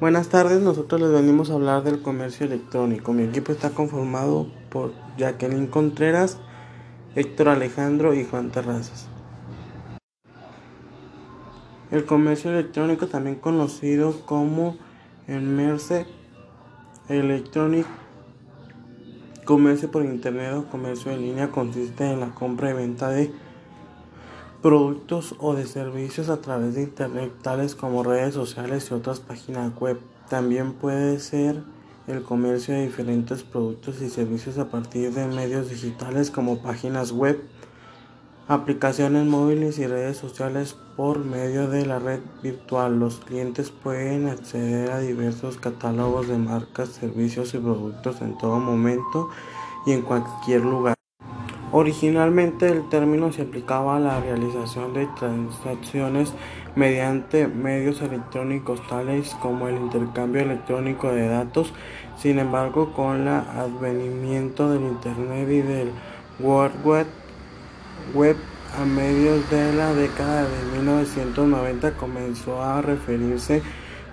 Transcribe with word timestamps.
Buenas 0.00 0.28
tardes, 0.28 0.60
nosotros 0.60 1.00
les 1.00 1.12
venimos 1.12 1.50
a 1.50 1.54
hablar 1.54 1.84
del 1.84 2.02
comercio 2.02 2.46
electrónico. 2.46 3.12
Mi 3.12 3.22
equipo 3.22 3.52
está 3.52 3.70
conformado 3.70 4.48
por 4.68 4.92
Jacqueline 5.16 5.68
Contreras, 5.68 6.36
Héctor 7.14 7.48
Alejandro 7.48 8.12
y 8.12 8.24
Juan 8.24 8.50
Terrazas. 8.50 9.06
El 11.92 12.04
comercio 12.06 12.50
electrónico, 12.50 13.06
también 13.06 13.36
conocido 13.36 14.26
como 14.26 14.76
Merce 15.28 16.06
Electronic 17.08 17.86
Comercio 19.44 19.92
por 19.92 20.04
Internet 20.04 20.54
o 20.54 20.64
comercio 20.70 21.12
en 21.12 21.20
línea, 21.20 21.52
consiste 21.52 22.10
en 22.10 22.18
la 22.18 22.30
compra 22.30 22.70
y 22.70 22.72
venta 22.72 23.10
de 23.10 23.30
productos 24.64 25.34
o 25.40 25.52
de 25.52 25.66
servicios 25.66 26.30
a 26.30 26.40
través 26.40 26.74
de 26.74 26.84
Internet, 26.84 27.30
tales 27.42 27.74
como 27.74 28.02
redes 28.02 28.32
sociales 28.32 28.88
y 28.90 28.94
otras 28.94 29.20
páginas 29.20 29.78
web. 29.78 30.00
También 30.30 30.72
puede 30.72 31.20
ser 31.20 31.62
el 32.06 32.22
comercio 32.22 32.72
de 32.72 32.86
diferentes 32.86 33.42
productos 33.42 34.00
y 34.00 34.08
servicios 34.08 34.56
a 34.56 34.70
partir 34.70 35.12
de 35.12 35.26
medios 35.26 35.68
digitales 35.68 36.30
como 36.30 36.62
páginas 36.62 37.12
web, 37.12 37.42
aplicaciones 38.48 39.26
móviles 39.26 39.78
y 39.78 39.86
redes 39.86 40.16
sociales 40.16 40.74
por 40.96 41.18
medio 41.18 41.68
de 41.68 41.84
la 41.84 41.98
red 41.98 42.20
virtual. 42.42 42.98
Los 42.98 43.16
clientes 43.16 43.70
pueden 43.70 44.28
acceder 44.28 44.92
a 44.92 45.00
diversos 45.00 45.58
catálogos 45.58 46.26
de 46.26 46.38
marcas, 46.38 46.88
servicios 46.88 47.52
y 47.52 47.58
productos 47.58 48.22
en 48.22 48.38
todo 48.38 48.58
momento 48.60 49.28
y 49.84 49.92
en 49.92 50.00
cualquier 50.00 50.62
lugar. 50.62 50.93
Originalmente 51.76 52.68
el 52.68 52.88
término 52.88 53.32
se 53.32 53.42
aplicaba 53.42 53.96
a 53.96 53.98
la 53.98 54.20
realización 54.20 54.94
de 54.94 55.08
transacciones 55.18 56.32
mediante 56.76 57.48
medios 57.48 58.00
electrónicos 58.00 58.80
tales 58.86 59.34
como 59.42 59.66
el 59.66 59.74
intercambio 59.78 60.42
electrónico 60.42 61.10
de 61.10 61.26
datos. 61.26 61.72
Sin 62.16 62.38
embargo, 62.38 62.92
con 62.92 63.22
el 63.22 63.26
advenimiento 63.26 64.70
del 64.70 64.82
Internet 64.82 65.48
y 65.50 65.62
del 65.62 65.90
World 66.38 66.76
Web 68.14 68.36
a 68.80 68.84
mediados 68.84 69.50
de 69.50 69.72
la 69.74 69.92
década 69.94 70.42
de 70.42 70.78
1990 70.78 71.96
comenzó 71.96 72.62
a 72.62 72.82
referirse 72.82 73.62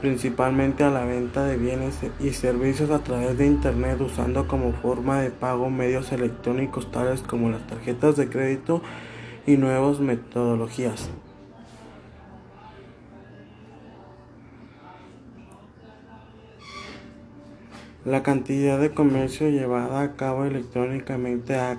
principalmente 0.00 0.84
a 0.84 0.90
la 0.90 1.04
venta 1.04 1.44
de 1.44 1.56
bienes 1.56 1.98
y 2.20 2.30
servicios 2.30 2.90
a 2.90 3.00
través 3.00 3.36
de 3.36 3.46
Internet 3.46 4.00
usando 4.00 4.46
como 4.46 4.72
forma 4.72 5.20
de 5.20 5.30
pago 5.30 5.70
medios 5.70 6.12
electrónicos 6.12 6.90
tales 6.90 7.22
como 7.22 7.50
las 7.50 7.66
tarjetas 7.66 8.16
de 8.16 8.28
crédito 8.28 8.82
y 9.46 9.56
nuevas 9.56 10.00
metodologías. 10.00 11.10
La 18.04 18.22
cantidad 18.22 18.80
de 18.80 18.92
comercio 18.92 19.50
llevada 19.50 20.00
a 20.00 20.16
cabo 20.16 20.44
electrónicamente 20.44 21.56
ha 21.56 21.78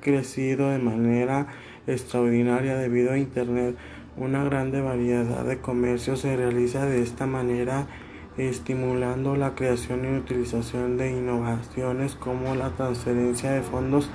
crecido 0.00 0.70
de 0.70 0.78
manera 0.78 1.48
extraordinaria 1.86 2.76
debido 2.76 3.12
a 3.12 3.18
Internet. 3.18 3.76
Una 4.18 4.44
grande 4.44 4.80
variedad 4.80 5.44
de 5.44 5.58
comercio 5.58 6.16
se 6.16 6.34
realiza 6.36 6.86
de 6.86 7.02
esta 7.02 7.26
manera, 7.26 7.86
estimulando 8.38 9.36
la 9.36 9.54
creación 9.54 10.06
y 10.06 10.16
utilización 10.16 10.96
de 10.96 11.10
innovaciones 11.10 12.14
como 12.14 12.54
la 12.54 12.70
transferencia 12.70 13.50
de 13.52 13.60
fondos 13.60 14.08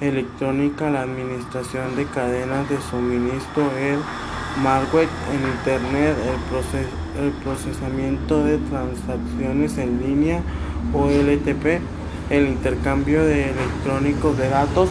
electrónica, 0.00 0.88
la 0.88 1.02
administración 1.02 1.94
de 1.94 2.06
cadenas 2.06 2.70
de 2.70 2.80
suministro, 2.90 3.70
el 3.76 3.98
market 4.62 5.10
en 5.34 5.50
Internet, 5.50 6.16
el, 6.24 7.26
el 7.26 7.32
procesamiento 7.42 8.44
de 8.44 8.56
transacciones 8.56 9.76
en 9.76 10.00
línea 10.00 10.40
o 10.94 11.10
LTP, 11.10 11.82
el 12.30 12.48
intercambio 12.48 13.22
de 13.22 13.50
electrónicos 13.50 14.38
de 14.38 14.48
datos, 14.48 14.88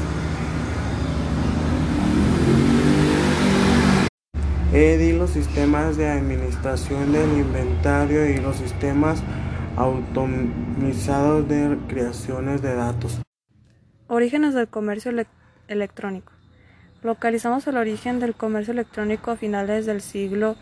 EDI, 4.73 5.13
los 5.13 5.29
sistemas 5.29 5.97
de 5.97 6.09
administración 6.09 7.11
del 7.11 7.38
inventario 7.38 8.28
y 8.28 8.38
los 8.38 8.56
sistemas 8.56 9.22
automatizados 9.78 11.47
de 11.47 11.78
creaciones 11.88 12.63
de 12.63 12.73
datos. 12.73 13.22
Orígenes 14.07 14.56
del 14.56 14.67
comercio 14.67 15.11
electrónico. 15.67 16.34
Localizamos 17.03 17.67
el 17.67 17.78
origen 17.78 18.19
del 18.19 18.34
comercio 18.34 18.72
electrónico 18.72 19.29
a 19.29 19.35
finales 19.35 19.85
del 19.85 20.01
siglo 20.01 20.56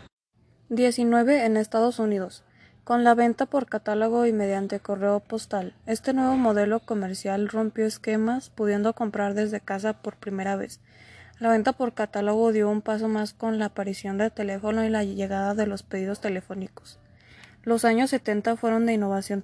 XIX 0.68 1.30
en 1.30 1.56
Estados 1.56 1.98
Unidos, 1.98 2.44
con 2.84 3.04
la 3.04 3.14
venta 3.14 3.46
por 3.46 3.64
catálogo 3.64 4.26
y 4.26 4.32
mediante 4.34 4.80
correo 4.80 5.20
postal. 5.20 5.74
Este 5.86 6.12
nuevo 6.12 6.36
modelo 6.36 6.80
comercial 6.80 7.48
rompió 7.48 7.86
esquemas, 7.86 8.50
pudiendo 8.50 8.92
comprar 8.92 9.32
desde 9.32 9.60
casa 9.60 10.02
por 10.02 10.16
primera 10.16 10.54
vez. 10.56 10.80
La 11.42 11.50
venta 11.50 11.72
por 11.72 11.92
catálogo 11.92 12.52
dio 12.52 12.70
un 12.70 12.82
paso 12.82 13.08
más 13.08 13.34
con 13.34 13.58
la 13.58 13.64
aparición 13.64 14.16
del 14.16 14.30
teléfono 14.30 14.84
y 14.84 14.88
la 14.88 15.02
llegada 15.02 15.56
de 15.56 15.66
los 15.66 15.82
pedidos 15.82 16.20
telefónicos. 16.20 17.00
Los 17.64 17.84
años 17.84 18.10
70 18.10 18.54
fueron 18.54 18.86
de 18.86 18.92
innovación 18.92 19.42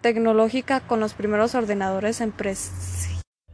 tecnológica 0.00 0.80
con 0.80 0.98
los 0.98 1.14
primeros 1.14 1.54
ordenadores 1.54 2.20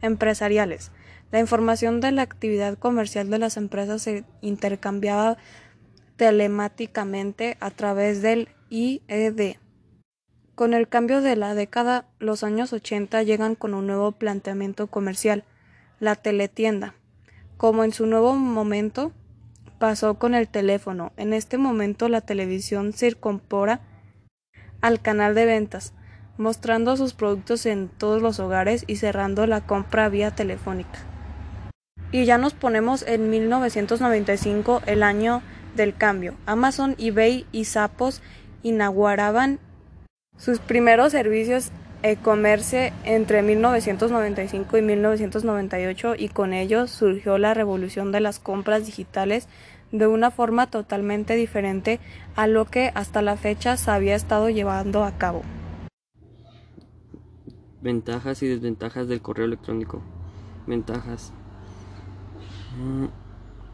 empresariales. 0.01 0.89
La 1.31 1.39
información 1.39 2.01
de 2.01 2.11
la 2.11 2.23
actividad 2.23 2.79
comercial 2.79 3.29
de 3.29 3.37
las 3.37 3.55
empresas 3.55 4.01
se 4.01 4.25
intercambiaba 4.41 5.37
telemáticamente 6.15 7.57
a 7.59 7.69
través 7.69 8.23
del 8.23 8.49
IED. 8.71 9.57
Con 10.55 10.73
el 10.73 10.87
cambio 10.87 11.21
de 11.21 11.35
la 11.35 11.53
década, 11.53 12.07
los 12.17 12.43
años 12.43 12.73
80 12.73 13.21
llegan 13.21 13.53
con 13.53 13.75
un 13.75 13.85
nuevo 13.85 14.13
planteamiento 14.13 14.87
comercial 14.87 15.43
la 15.99 16.15
teletienda. 16.15 16.95
Como 17.57 17.83
en 17.83 17.93
su 17.93 18.05
nuevo 18.05 18.35
momento 18.35 19.11
pasó 19.79 20.15
con 20.15 20.35
el 20.35 20.47
teléfono, 20.47 21.11
en 21.17 21.33
este 21.33 21.57
momento 21.57 22.09
la 22.09 22.21
televisión 22.21 22.93
se 22.93 23.15
al 24.81 25.01
canal 25.01 25.35
de 25.35 25.45
ventas, 25.45 25.93
mostrando 26.37 26.97
sus 26.97 27.13
productos 27.13 27.65
en 27.65 27.89
todos 27.89 28.21
los 28.21 28.39
hogares 28.39 28.83
y 28.87 28.97
cerrando 28.97 29.47
la 29.47 29.61
compra 29.61 30.09
vía 30.09 30.31
telefónica. 30.31 30.99
Y 32.11 32.25
ya 32.25 32.37
nos 32.37 32.53
ponemos 32.53 33.03
en 33.07 33.29
1995, 33.29 34.81
el 34.85 35.03
año 35.03 35.41
del 35.75 35.95
cambio. 35.95 36.35
Amazon, 36.45 36.95
eBay 36.99 37.45
y 37.51 37.65
Zappos 37.65 38.21
inauguraban 38.61 39.59
sus 40.37 40.59
primeros 40.59 41.11
servicios 41.11 41.71
e-commerce 42.03 42.93
entre 43.05 43.41
1995 43.41 44.77
y 44.77 44.81
1998 44.81 46.15
y 46.17 46.27
con 46.27 46.53
ello 46.53 46.87
surgió 46.87 47.37
la 47.37 47.53
revolución 47.53 48.11
de 48.11 48.19
las 48.19 48.39
compras 48.39 48.85
digitales 48.85 49.47
de 49.93 50.07
una 50.07 50.29
forma 50.29 50.67
totalmente 50.67 51.35
diferente 51.35 51.99
a 52.35 52.47
lo 52.47 52.65
que 52.65 52.91
hasta 52.93 53.21
la 53.21 53.37
fecha 53.37 53.77
se 53.77 53.89
había 53.89 54.15
estado 54.15 54.49
llevando 54.49 55.03
a 55.03 55.17
cabo. 55.17 55.43
Ventajas 57.81 58.41
y 58.43 58.47
desventajas 58.47 59.07
del 59.07 59.21
correo 59.21 59.45
electrónico. 59.45 60.01
Ventajas. 60.67 61.31
Mm, 62.77 63.05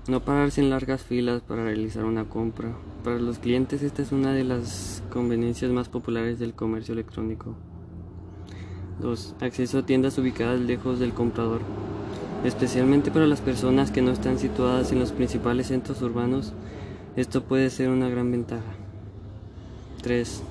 no 0.10 0.20
pararse 0.26 0.62
en 0.62 0.70
largas 0.70 1.04
filas 1.04 1.42
para 1.42 1.64
realizar 1.64 2.04
una 2.04 2.26
compra. 2.26 2.76
Para 3.04 3.18
los 3.18 3.40
clientes 3.40 3.82
esta 3.82 4.02
es 4.02 4.12
una 4.12 4.34
de 4.34 4.44
las 4.44 5.04
conveniencias 5.10 5.72
más 5.72 5.90
populares 5.90 6.38
del 6.38 6.54
comercio 6.54 6.94
electrónico. 6.94 7.56
2. 9.00 9.36
Acceso 9.42 9.80
a 9.80 9.86
tiendas 9.86 10.18
ubicadas 10.18 10.60
lejos 10.60 11.00
del 11.00 11.14
comprador. 11.14 11.62
Especialmente 12.44 13.12
para 13.12 13.28
las 13.28 13.42
personas 13.42 13.92
que 13.92 14.02
no 14.02 14.12
están 14.12 14.40
situadas 14.40 14.92
en 14.92 15.00
los 15.00 15.12
principales 15.12 15.68
centros 15.68 16.02
urbanos, 16.02 16.54
esto 17.16 17.44
puede 17.44 17.70
ser 17.70 17.90
una 17.90 18.10
gran 18.10 18.32
ventaja. 18.32 18.76
3. 20.02 20.44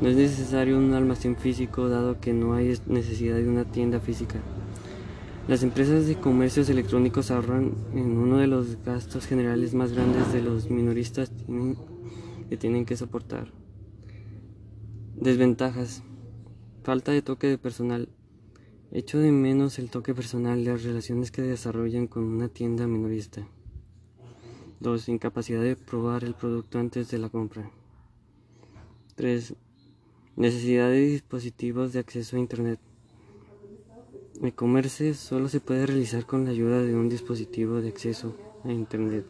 No 0.00 0.08
es 0.08 0.16
necesario 0.16 0.78
un 0.78 0.94
almacén 0.94 1.36
físico 1.36 1.88
dado 1.88 2.20
que 2.20 2.32
no 2.32 2.54
hay 2.54 2.78
necesidad 2.86 3.36
de 3.36 3.48
una 3.48 3.64
tienda 3.64 4.00
física. 4.00 4.38
Las 5.48 5.62
empresas 5.62 6.06
de 6.06 6.14
comercios 6.16 6.68
electrónicos 6.68 7.30
ahorran 7.30 7.72
en 7.94 8.18
uno 8.18 8.36
de 8.36 8.46
los 8.46 8.82
gastos 8.84 9.26
generales 9.26 9.74
más 9.74 9.92
grandes 9.92 10.32
de 10.32 10.42
los 10.42 10.70
minoristas 10.70 11.32
que 12.48 12.56
tienen 12.56 12.84
que 12.84 12.96
soportar. 12.96 13.48
Desventajas. 15.16 16.02
Falta 16.88 17.12
de 17.12 17.20
toque 17.20 17.48
de 17.48 17.58
personal. 17.58 18.08
Echo 18.92 19.18
de 19.18 19.30
menos 19.30 19.78
el 19.78 19.90
toque 19.90 20.14
personal 20.14 20.64
de 20.64 20.72
las 20.72 20.84
relaciones 20.84 21.30
que 21.30 21.42
desarrollan 21.42 22.06
con 22.06 22.24
una 22.24 22.48
tienda 22.48 22.86
minorista. 22.86 23.46
2. 24.80 25.10
Incapacidad 25.10 25.60
de 25.60 25.76
probar 25.76 26.24
el 26.24 26.32
producto 26.32 26.78
antes 26.78 27.10
de 27.10 27.18
la 27.18 27.28
compra. 27.28 27.70
3. 29.16 29.54
Necesidad 30.36 30.88
de 30.88 31.08
dispositivos 31.08 31.92
de 31.92 31.98
acceso 31.98 32.36
a 32.36 32.40
Internet. 32.40 32.80
El 34.40 34.54
comercio 34.54 35.12
solo 35.12 35.50
se 35.50 35.60
puede 35.60 35.84
realizar 35.84 36.24
con 36.24 36.46
la 36.46 36.52
ayuda 36.52 36.80
de 36.80 36.96
un 36.96 37.10
dispositivo 37.10 37.82
de 37.82 37.88
acceso 37.88 38.34
a 38.64 38.72
Internet, 38.72 39.26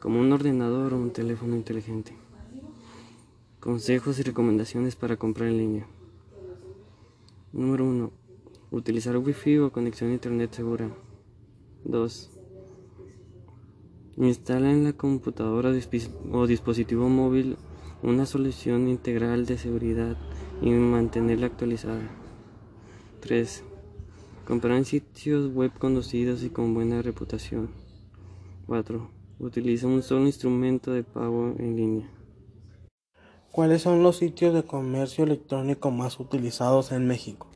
como 0.00 0.18
un 0.18 0.32
ordenador 0.32 0.94
o 0.94 0.98
un 0.98 1.12
teléfono 1.12 1.54
inteligente. 1.54 2.12
Consejos 3.60 4.18
y 4.18 4.24
recomendaciones 4.24 4.96
para 4.96 5.16
comprar 5.16 5.48
en 5.48 5.58
línea. 5.58 5.86
Número 7.52 7.84
1. 7.84 8.10
Utilizar 8.70 9.14
Wi-Fi 9.18 9.58
o 9.58 9.72
conexión 9.72 10.08
a 10.08 10.14
Internet 10.14 10.54
segura. 10.54 10.88
2. 11.84 12.30
Instala 14.16 14.70
en 14.70 14.84
la 14.84 14.94
computadora 14.94 15.68
o 15.68 16.46
dispositivo 16.46 17.10
móvil 17.10 17.58
una 18.02 18.24
solución 18.24 18.88
integral 18.88 19.44
de 19.44 19.58
seguridad 19.58 20.16
y 20.62 20.70
mantenerla 20.70 21.44
actualizada. 21.44 22.00
3. 23.20 23.64
Comprar 24.46 24.78
en 24.78 24.86
sitios 24.86 25.52
web 25.52 25.72
conocidos 25.78 26.44
y 26.44 26.48
con 26.48 26.72
buena 26.72 27.02
reputación. 27.02 27.68
4. 28.66 29.10
Utiliza 29.40 29.86
un 29.86 30.02
solo 30.02 30.24
instrumento 30.24 30.90
de 30.90 31.02
pago 31.02 31.54
en 31.58 31.76
línea. 31.76 32.21
¿Cuáles 33.52 33.82
son 33.82 34.02
los 34.02 34.16
sitios 34.16 34.54
de 34.54 34.62
comercio 34.62 35.24
electrónico 35.24 35.90
más 35.90 36.18
utilizados 36.18 36.90
en 36.90 37.06
México? 37.06 37.48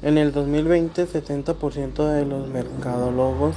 En 0.00 0.16
el 0.16 0.30
2020, 0.30 1.08
70% 1.08 2.06
de 2.06 2.24
los 2.24 2.46
mercadólogos 2.46 3.56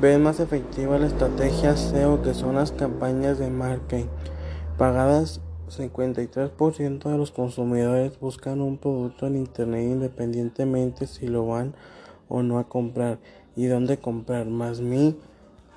ven 0.00 0.22
más 0.22 0.38
efectiva 0.38 0.96
la 1.00 1.08
estrategia 1.08 1.76
SEO 1.76 2.22
que 2.22 2.34
son 2.34 2.54
las 2.54 2.70
campañas 2.70 3.40
de 3.40 3.50
marketing 3.50 4.04
pagadas. 4.78 5.40
53% 5.76 7.10
de 7.10 7.18
los 7.18 7.32
consumidores 7.32 8.20
buscan 8.20 8.60
un 8.60 8.78
producto 8.78 9.26
en 9.26 9.34
Internet 9.34 9.90
independientemente 9.90 11.08
si 11.08 11.26
lo 11.26 11.48
van 11.48 11.74
o 12.28 12.44
no 12.44 12.60
a 12.60 12.68
comprar 12.68 13.18
y 13.56 13.66
dónde 13.66 13.98
comprar, 13.98 14.46
más 14.46 14.78
mi 14.80 15.16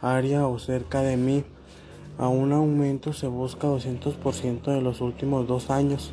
área 0.04 0.46
o 0.46 0.60
cerca 0.60 1.02
de 1.02 1.18
mí. 1.18 1.44
A 2.20 2.28
un 2.28 2.52
aumento 2.52 3.14
se 3.14 3.28
busca 3.28 3.70
200% 3.70 4.64
de 4.64 4.82
los 4.82 5.00
últimos 5.00 5.48
dos 5.48 5.70
años. 5.70 6.12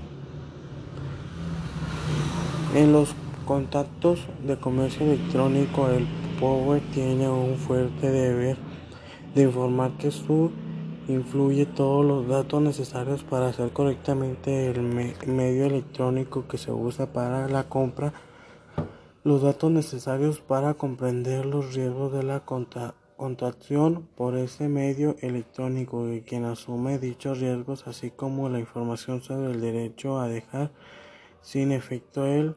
En 2.77 2.93
los 2.93 3.13
contactos 3.45 4.21
de 4.47 4.57
comercio 4.57 5.05
electrónico, 5.05 5.89
el 5.89 6.07
Power 6.39 6.81
tiene 6.95 7.29
un 7.29 7.57
fuerte 7.57 8.13
deber 8.13 8.57
de 9.35 9.43
informar 9.43 9.93
que 9.99 10.13
su 10.13 10.53
influye 11.09 11.67
todos 11.67 12.05
los 12.05 12.29
datos 12.29 12.63
necesarios 12.63 13.25
para 13.25 13.49
hacer 13.49 13.73
correctamente 13.73 14.71
el 14.71 14.83
medio 14.83 15.67
electrónico 15.67 16.47
que 16.47 16.57
se 16.57 16.71
usa 16.71 17.13
para 17.13 17.49
la 17.49 17.65
compra, 17.65 18.13
los 19.25 19.43
datos 19.43 19.73
necesarios 19.73 20.39
para 20.39 20.75
comprender 20.75 21.47
los 21.47 21.75
riesgos 21.75 22.13
de 22.13 22.23
la 22.23 22.41
contracción 23.17 24.09
por 24.15 24.37
ese 24.37 24.69
medio 24.69 25.17
electrónico 25.21 26.13
y 26.13 26.21
quien 26.21 26.45
asume 26.45 26.99
dichos 26.99 27.41
riesgos, 27.41 27.87
así 27.87 28.11
como 28.11 28.49
la 28.49 28.61
información 28.61 29.23
sobre 29.23 29.53
el 29.53 29.61
derecho 29.61 30.21
a 30.21 30.29
dejar 30.29 30.71
sin 31.41 31.73
efecto 31.73 32.27
el 32.27 32.57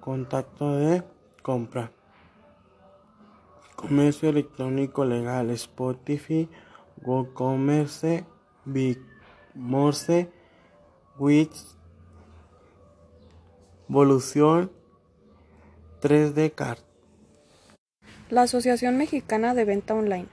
contacto 0.00 0.76
de 0.76 1.02
compra. 1.42 1.92
Comercio 3.76 4.30
electrónico 4.30 5.04
legal, 5.04 5.50
Spotify, 5.50 6.48
WooCommerce, 7.02 8.24
BigMorse, 8.64 10.30
Wix, 11.18 11.78
Evolución, 13.88 14.72
3D 16.00 16.54
Card. 16.54 16.93
La 18.34 18.42
Asociación 18.42 18.96
Mexicana 18.96 19.54
de 19.54 19.64
Venta 19.64 19.94
Online. 19.94 20.26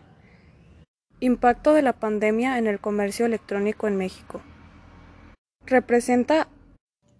Impacto 1.19 1.71
de 1.71 1.83
la 1.83 1.93
pandemia 1.93 2.57
en 2.57 2.65
el 2.65 2.79
comercio 2.79 3.27
electrónico 3.27 3.87
en 3.87 3.95
México. 3.95 4.41
Representa 5.67 6.47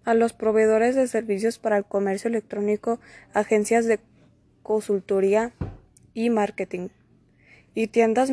a 0.02 0.14
los 0.14 0.32
proveedores 0.32 0.96
de 0.96 1.06
servicios 1.06 1.60
para 1.60 1.76
el 1.76 1.84
comercio 1.84 2.26
electrónico, 2.26 2.98
agencias 3.32 3.86
de 3.86 4.00
consultoría 4.64 5.52
y 6.14 6.30
marketing, 6.30 6.88
y 7.76 7.86
tiendas 7.86 8.32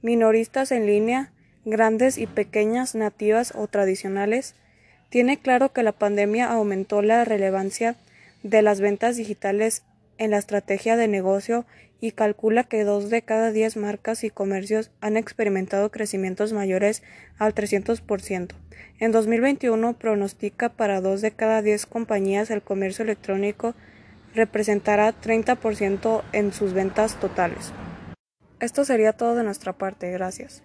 minoristas 0.00 0.72
en 0.72 0.86
línea, 0.86 1.34
grandes 1.66 2.16
y 2.16 2.26
pequeñas, 2.26 2.94
nativas 2.94 3.52
o 3.54 3.66
tradicionales, 3.66 4.54
tiene 5.10 5.38
claro 5.38 5.74
que 5.74 5.82
la 5.82 5.92
pandemia 5.92 6.50
aumentó 6.50 7.02
la 7.02 7.26
relevancia 7.26 7.96
de 8.42 8.62
las 8.62 8.80
ventas 8.80 9.18
digitales 9.18 9.82
en 10.18 10.30
la 10.30 10.38
estrategia 10.38 10.96
de 10.96 11.08
negocio 11.08 11.66
y 12.00 12.12
calcula 12.12 12.64
que 12.64 12.84
dos 12.84 13.10
de 13.10 13.22
cada 13.22 13.52
diez 13.52 13.76
marcas 13.76 14.24
y 14.24 14.30
comercios 14.30 14.90
han 15.00 15.16
experimentado 15.16 15.90
crecimientos 15.90 16.52
mayores 16.52 17.02
al 17.38 17.54
300%. 17.54 18.48
En 18.98 19.12
2021 19.12 19.98
pronostica 19.98 20.68
para 20.68 21.00
dos 21.00 21.20
de 21.20 21.30
cada 21.30 21.62
diez 21.62 21.86
compañías 21.86 22.50
el 22.50 22.62
comercio 22.62 23.04
electrónico 23.04 23.74
representará 24.34 25.12
30% 25.12 26.22
en 26.32 26.52
sus 26.52 26.72
ventas 26.72 27.20
totales. 27.20 27.72
Esto 28.60 28.84
sería 28.84 29.12
todo 29.12 29.34
de 29.34 29.44
nuestra 29.44 29.72
parte. 29.72 30.10
Gracias. 30.10 30.62